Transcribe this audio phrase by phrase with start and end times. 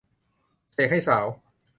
[0.73, 1.25] เสกให้สาว